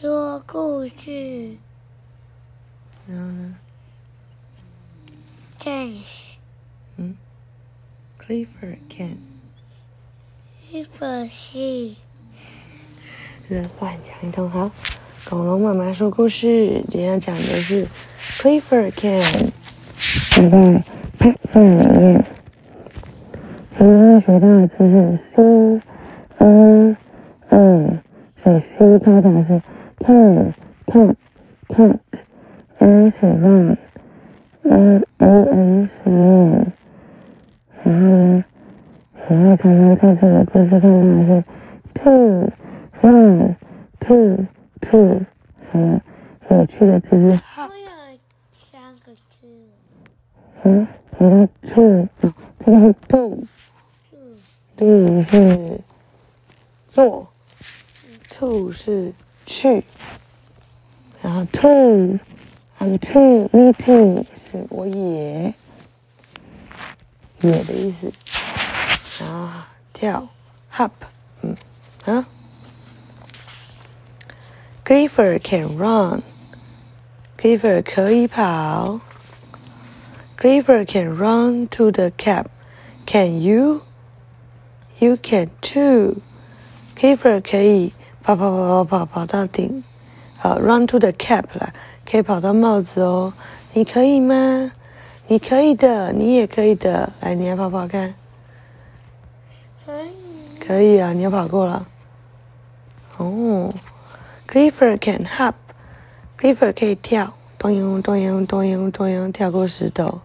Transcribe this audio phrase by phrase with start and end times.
[0.00, 1.56] 说故事。
[3.06, 3.56] 然后呢
[5.58, 5.88] 看
[6.96, 7.16] 嗯
[8.20, 9.18] ，Clifford can
[10.72, 11.96] 日本戏。
[13.46, 14.70] 是乱讲一通好。
[15.24, 17.86] 恐龙妈妈说故事，今天讲的是
[18.38, 19.52] Clifford can。
[19.96, 20.84] 现在
[21.18, 22.24] p 里面，
[23.78, 25.42] 今天要学到的字是 C
[26.38, 26.96] A
[28.42, 29.62] 所以 C 开头是
[30.04, 30.54] cat
[30.86, 31.16] cat
[31.68, 31.98] cat。
[32.78, 34.68] A 是 run，A
[35.18, 36.72] A N 是 man，
[37.82, 38.44] 然后呢，
[39.16, 41.44] 小爱常常在这个故事看的是
[41.94, 42.50] two
[43.00, 43.56] run
[44.00, 44.44] two
[44.82, 45.22] two，
[45.72, 47.38] 还有趣的就是我有
[48.70, 49.48] 三个字。
[50.64, 50.86] 嗯，
[51.20, 52.08] 有个 two，
[52.58, 53.46] 这个是 do
[54.10, 54.16] 是
[54.76, 55.80] do 是
[56.86, 57.28] 做
[58.28, 59.14] ，to 是
[59.46, 59.82] 去，
[61.23, 65.53] 然后 two。I'm too, me too，是我也，
[67.41, 68.13] 也的意思。
[69.19, 69.49] 然后
[69.91, 70.29] 跳，
[70.73, 70.91] hop，
[71.41, 71.57] 嗯，
[72.05, 72.25] 啊。
[74.85, 76.21] Clifford can run.
[77.37, 79.01] Clifford 可以跑。
[80.37, 82.45] Clifford can run to the cap.
[83.05, 83.81] Can you?
[84.99, 86.21] You can too.
[86.95, 87.91] Clifford 可以
[88.23, 89.83] 跑跑跑跑跑跑到顶，
[90.42, 91.72] 呃，run to the cap 啦，
[92.04, 93.32] 可以跑到帽子哦。
[93.72, 94.72] 你可以吗？
[95.26, 97.10] 你可以的，你也可以的。
[97.20, 98.14] 来，你来跑跑看。
[99.86, 100.08] 可以。
[100.60, 101.86] 可以啊，你要跑过了。
[103.16, 103.72] 哦
[104.46, 105.54] ，Clifford can hop。
[106.38, 110.20] Clifford 可以跳，咚咚咚咚咚咚跳过石头。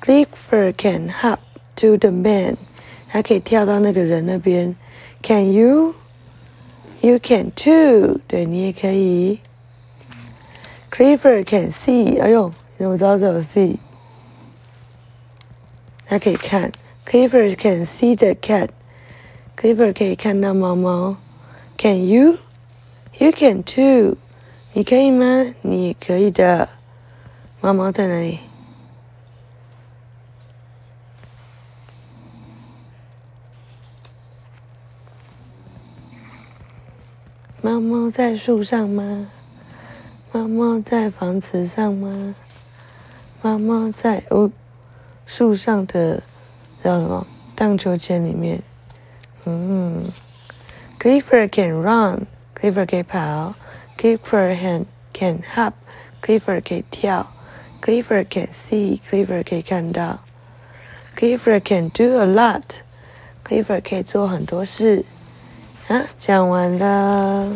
[0.00, 1.38] Clifford can hop
[1.76, 2.56] to the man。
[3.08, 4.76] 还可以跳到那个人那边。
[5.20, 5.94] Can you?
[7.01, 8.19] You can too。
[8.27, 9.39] 对你也可以。
[10.91, 12.21] Clifford can see。
[12.21, 13.77] 哎呦，你怎么知道这有 see？
[16.05, 16.71] 他可以看。
[17.05, 18.69] Clifford can see the cat.
[19.57, 21.17] Clifford 可以看到猫猫。
[21.77, 22.37] Can you?
[23.17, 24.17] You can too.
[24.73, 25.53] 你可以吗？
[25.61, 26.69] 你也可以的。
[27.61, 28.39] 猫猫在哪里？
[37.62, 39.28] 猫猫在树上吗？
[40.32, 42.34] 猫猫在房子上吗？
[43.42, 44.50] 猫猫在哦
[45.26, 46.22] 树上的
[46.82, 48.62] 叫什么荡秋千里面？
[49.44, 50.10] 嗯
[50.98, 52.26] ，Clifford can run。
[52.54, 53.54] Clifford 可以跑
[53.98, 57.30] ，Clifford can can hop，Clifford 可以跳
[57.82, 60.20] ，Clifford can see，Clifford 可以看到
[61.14, 65.04] ，Clifford can do a lot，Clifford 可以做很多事。
[66.18, 67.48] 讲完了。